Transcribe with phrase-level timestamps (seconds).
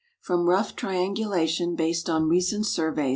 [0.21, 3.09] From rough triangulation based on recent surveys, MOUNT ST.